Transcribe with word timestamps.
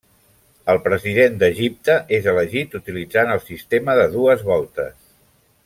El 0.71 0.79
president 0.85 1.35
d'Egipte 1.43 1.97
és 2.19 2.29
elegit 2.33 2.73
utilitzant 2.81 3.35
el 3.35 3.45
sistema 3.51 3.99
de 4.01 4.07
dues 4.17 4.43
voltes. 4.49 4.99